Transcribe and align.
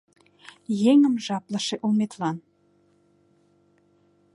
Еҥым 0.91 1.15
жаплыше 1.25 1.75
улметлан 1.87 2.37